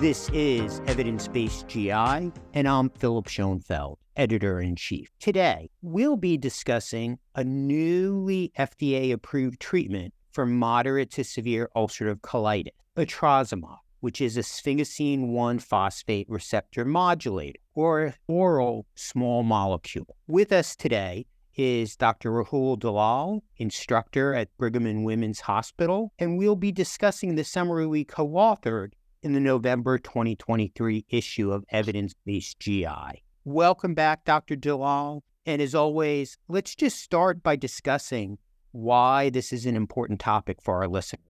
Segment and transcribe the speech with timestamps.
[0.00, 5.10] This is Evidence Based GI, and I'm Philip Schoenfeld, editor in chief.
[5.18, 12.68] Today, we'll be discussing a newly FDA approved treatment for moderate to severe ulcerative colitis,
[12.96, 20.14] etrasimod, which is a sphingosine 1 phosphate receptor modulator or oral small molecule.
[20.28, 21.26] With us today
[21.56, 22.30] is Dr.
[22.30, 28.04] Rahul Dalal, instructor at Brigham and Women's Hospital, and we'll be discussing the summary we
[28.04, 33.22] co authored in the November 2023 issue of Evidence Based GI.
[33.44, 34.56] Welcome back, Dr.
[34.56, 35.22] Dalal.
[35.46, 38.38] And as always, let's just start by discussing
[38.72, 41.24] why this is an important topic for our listeners.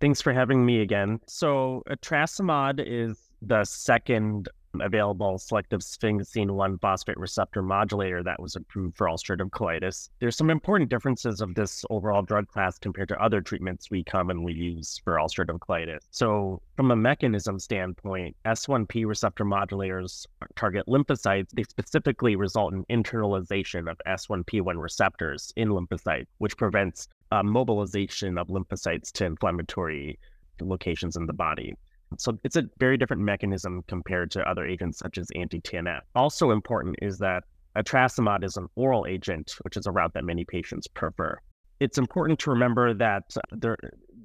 [0.00, 1.18] Thanks for having me again.
[1.26, 4.48] So, etrasimod is the second
[4.80, 10.10] available selective sphingosine 1 phosphate receptor modulator that was approved for ulcerative colitis.
[10.20, 14.52] There's some important differences of this overall drug class compared to other treatments we commonly
[14.52, 16.00] use for ulcerative colitis.
[16.10, 21.50] So, from a mechanism standpoint, S1P receptor modulators target lymphocytes.
[21.50, 28.48] They specifically result in internalization of S1P1 receptors in lymphocytes, which prevents uh, mobilization of
[28.48, 30.18] lymphocytes to inflammatory
[30.60, 31.74] locations in the body.
[32.16, 36.00] So it's a very different mechanism compared to other agents such as anti-TNF.
[36.14, 37.44] Also important is that
[37.76, 41.38] etrasimod is an oral agent, which is a route that many patients prefer.
[41.80, 43.76] It's important to remember that there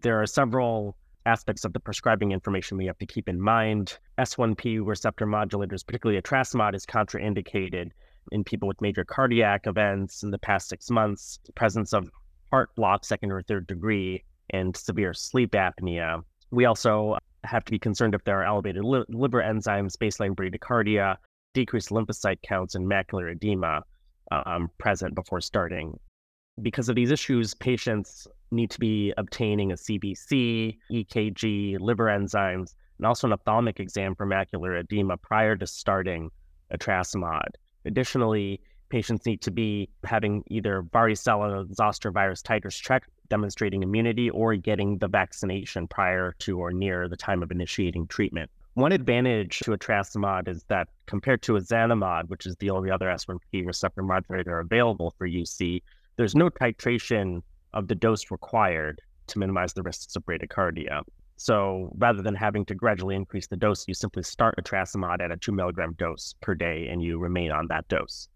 [0.01, 3.97] there are several aspects of the prescribing information we have to keep in mind.
[4.17, 7.91] S1P receptor modulators, particularly etrasimod, is contraindicated
[8.31, 12.09] in people with major cardiac events in the past six months, presence of
[12.51, 16.21] heart block, second or third degree, and severe sleep apnea.
[16.51, 21.17] We also have to be concerned if there are elevated li- liver enzymes, baseline bradycardia,
[21.53, 23.83] decreased lymphocyte counts, and macular edema
[24.31, 25.99] um, present before starting.
[26.61, 33.07] Because of these issues, patients need to be obtaining a CBC, EKG, liver enzymes, and
[33.07, 36.29] also an ophthalmic exam for macular edema prior to starting
[36.71, 37.49] etrasimod.
[37.85, 44.55] Additionally, patients need to be having either varicella zoster virus titers checked demonstrating immunity or
[44.55, 48.49] getting the vaccination prior to or near the time of initiating treatment.
[48.75, 53.65] One advantage to etrasimod is that compared to ozanimod, which is the only other S1P
[53.65, 55.83] receptor modulator available for UC,
[56.15, 57.41] there's no titration
[57.73, 61.03] of the dose required to minimize the risks of bradycardia.
[61.37, 65.37] So rather than having to gradually increase the dose, you simply start etrasimod at a
[65.37, 68.27] two milligram dose per day and you remain on that dose.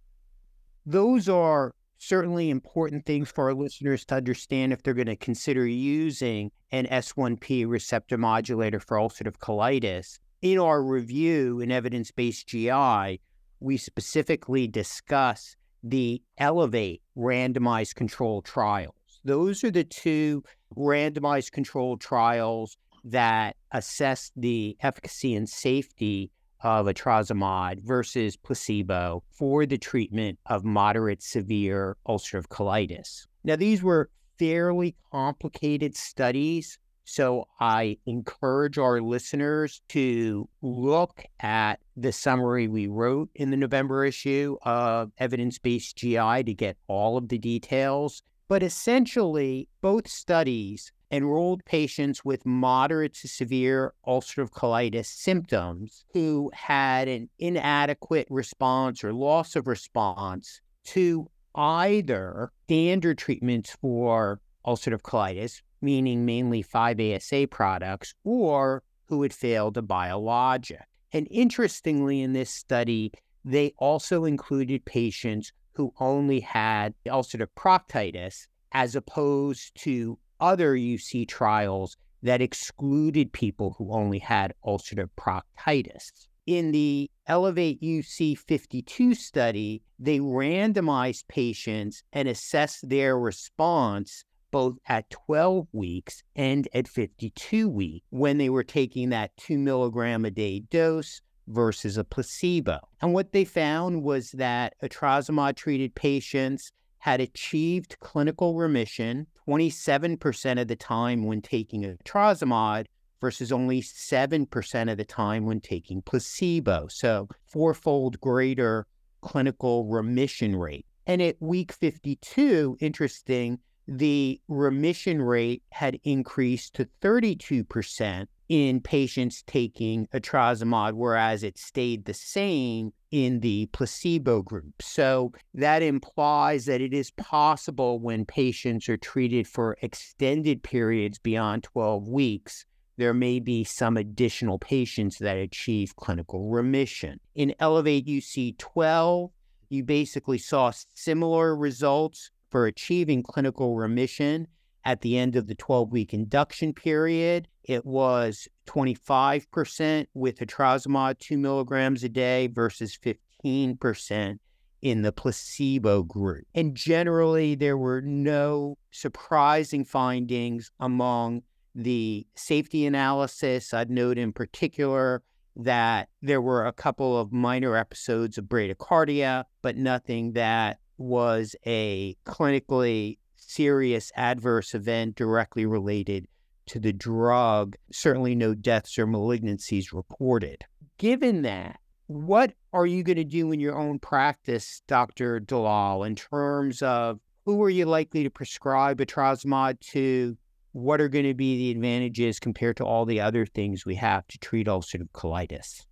[0.85, 5.65] Those are certainly important things for our listeners to understand if they're going to consider
[5.65, 10.19] using an S1P receptor modulator for ulcerative colitis.
[10.41, 13.19] In our review in evidence based GI,
[13.59, 18.93] we specifically discuss the Elevate randomized control trials.
[19.23, 20.43] Those are the two
[20.75, 26.31] randomized control trials that assess the efficacy and safety
[26.61, 33.27] of etrasimod versus placebo for the treatment of moderate severe ulcerative colitis.
[33.43, 34.09] Now, these were
[34.39, 43.29] fairly complicated studies, so I encourage our listeners to look at the summary we wrote
[43.35, 48.21] in the November issue of Evidence Based GI to get all of the details.
[48.49, 57.07] But essentially, both studies enrolled patients with moderate to severe ulcerative colitis symptoms who had
[57.07, 66.25] an inadequate response or loss of response to either standard treatments for ulcerative colitis, meaning
[66.25, 70.83] mainly 5-ASA products, or who had failed a biologic.
[71.13, 73.13] And interestingly, in this study,
[73.45, 81.97] they also included patients who only had ulcerative proctitis as opposed to other UC trials
[82.23, 86.27] that excluded people who only had ulcerative proctitis.
[86.45, 95.09] In the Elevate UC 52 study, they randomized patients and assessed their response both at
[95.09, 100.61] 12 weeks and at 52 weeks when they were taking that two milligram a day
[100.61, 102.79] dose versus a placebo.
[103.01, 110.67] And what they found was that etrasimod treated patients had achieved clinical remission 27% of
[110.67, 112.85] the time when taking etrasimod
[113.21, 116.87] versus only 7% of the time when taking placebo.
[116.89, 118.85] So, fourfold greater
[119.21, 120.85] clinical remission rate.
[121.07, 130.07] And at week 52, interesting, the remission rate had increased to 32% in patients taking
[130.07, 134.81] etrasimod, whereas it stayed the same in the placebo group.
[134.81, 141.63] So that implies that it is possible when patients are treated for extended periods beyond
[141.63, 142.65] 12 weeks
[142.97, 147.19] there may be some additional patients that achieve clinical remission.
[147.35, 149.29] In Elevate UC 12,
[149.69, 154.47] you basically saw similar results for achieving clinical remission
[154.87, 157.45] at the end of the 12 week induction period.
[157.65, 162.97] It was 25% with etrasimod, two milligrams a day versus
[163.43, 164.39] 15%
[164.81, 166.45] in the placebo group.
[166.55, 171.41] And generally, there were no surprising findings among
[171.75, 173.73] the safety analysis.
[173.73, 175.21] I'd note in particular
[175.57, 182.15] that there were a couple of minor episodes of bradycardia, but nothing that was a
[182.25, 183.17] clinically
[183.47, 186.27] serious adverse event directly related
[186.67, 187.75] to the drug.
[187.91, 190.65] Certainly no deaths or malignancies reported.
[190.97, 195.39] Given that, what are you going to do in your own practice, Dr.
[195.39, 200.37] Dalal, in terms of who are you likely to prescribe etrasimod to?
[200.73, 204.27] What are going to be the advantages compared to all the other things we have
[204.27, 205.87] to treat ulcerative colitis?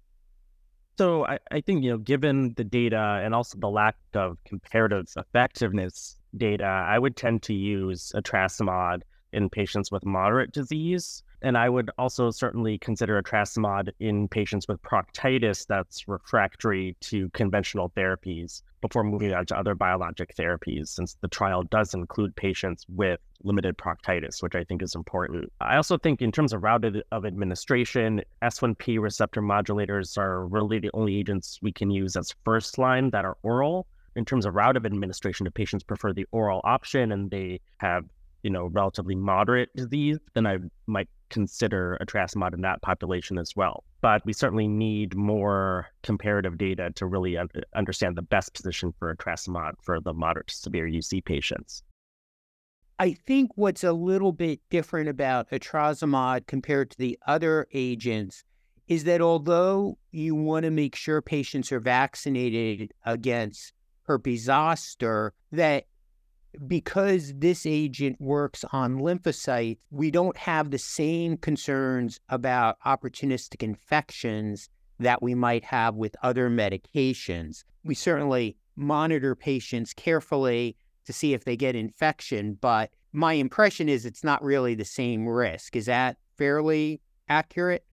[0.97, 5.07] So I, I think, you know, given the data and also the lack of comparative
[5.17, 9.01] effectiveness data, I would tend to use etrasimod
[9.33, 14.81] in patients with moderate disease and I would also certainly consider etrasimod in patients with
[14.81, 21.27] proctitis that's refractory to conventional therapies before moving on to other biologic therapies, since the
[21.27, 25.53] trial does include patients with limited proctitis, which I think is important.
[25.61, 30.89] I also think, in terms of route of administration, S1P receptor modulators are really the
[30.95, 33.85] only agents we can use as first line that are oral.
[34.15, 38.05] In terms of route of administration, if patients prefer the oral option and they have
[38.45, 43.83] you know, relatively moderate disease, then I might consider etrasimod in that population as well.
[44.01, 49.15] But we certainly need more comparative data to really un- understand the best position for
[49.15, 51.81] etrasimod for the moderate to severe UC patients.
[52.99, 58.43] I think what's a little bit different about etrasimod compared to the other agents
[58.87, 63.73] is that although you want to make sure patients are vaccinated against
[64.05, 65.85] herpes zoster, that
[66.67, 74.69] because this agent works on lymphocytes, we don't have the same concerns about opportunistic infections
[74.99, 77.63] that we might have with other medications.
[77.83, 84.05] We certainly monitor patients carefully to see if they get infection, but my impression is
[84.05, 85.75] it's not really the same risk.
[85.75, 87.85] Is that fairly accurate?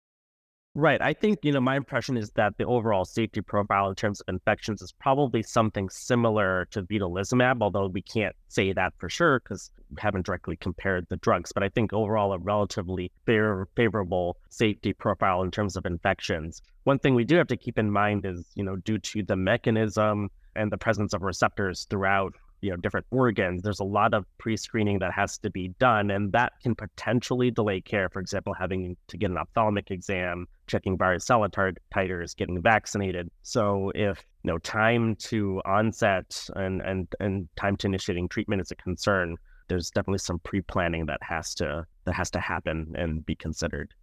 [0.73, 1.01] Right.
[1.01, 4.29] I think, you know, my impression is that the overall safety profile in terms of
[4.29, 9.69] infections is probably something similar to vedolizumab, although we can't say that for sure because
[9.89, 11.51] we haven't directly compared the drugs.
[11.51, 16.61] But I think overall a relatively fair, favorable safety profile in terms of infections.
[16.85, 19.35] One thing we do have to keep in mind is, you know, due to the
[19.35, 24.25] mechanism and the presence of receptors throughout you know different organs there's a lot of
[24.37, 28.95] pre-screening that has to be done and that can potentially delay care for example having
[29.07, 33.29] to get an ophthalmic exam checking varicella tar- titers getting vaccinated.
[33.43, 38.71] So if you know time to onset and and and time to initiating treatment is
[38.71, 39.35] a concern
[39.67, 43.93] there's definitely some pre-planning that has to that has to happen and be considered.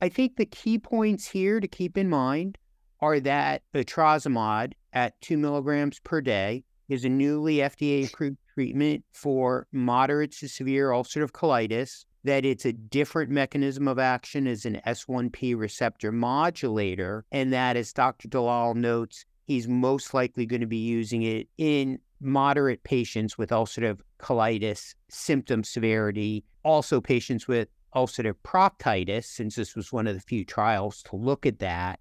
[0.00, 2.58] I think the key points here to keep in mind
[3.00, 9.66] are that etrasimod at two milligrams per day is a newly FDA approved treatment for
[9.72, 15.56] moderate to severe ulcerative colitis, that it's a different mechanism of action as an S1P
[15.56, 18.28] receptor modulator, and that, as Dr.
[18.28, 24.00] Dalal notes, he's most likely going to be using it in moderate patients with ulcerative
[24.20, 30.44] colitis symptom severity, also patients with ulcerative proctitis, since this was one of the few
[30.44, 32.00] trials to look at that.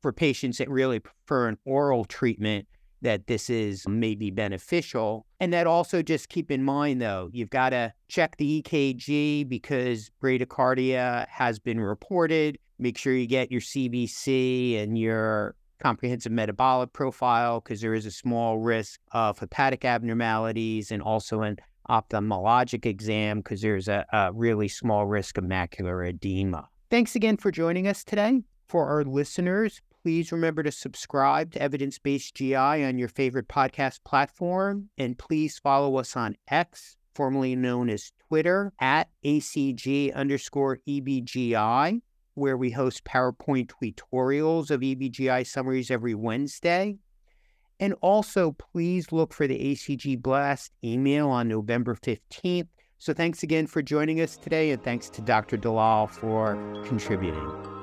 [0.00, 2.66] For patients that really prefer an oral treatment,
[3.02, 5.26] that this is maybe beneficial.
[5.40, 10.10] And that also just keep in mind, though, you've got to check the EKG because
[10.22, 12.58] bradycardia has been reported.
[12.78, 18.10] Make sure you get your CBC and your comprehensive metabolic profile because there is a
[18.10, 21.56] small risk of hepatic abnormalities and also an
[21.90, 26.68] ophthalmologic exam because there's a, a really small risk of macular edema.
[26.90, 28.42] Thanks again for joining us today.
[28.68, 34.00] For our listeners, Please remember to subscribe to Evidence Based GI on your favorite podcast
[34.04, 34.88] platform.
[34.98, 42.00] And please follow us on X, formerly known as Twitter, at ACG underscore EBGI,
[42.34, 46.96] where we host PowerPoint tutorials of EBGI summaries every Wednesday.
[47.78, 52.68] And also, please look for the ACG Blast email on November 15th.
[52.98, 55.56] So, thanks again for joining us today, and thanks to Dr.
[55.56, 56.54] Dalal for
[56.84, 57.81] contributing.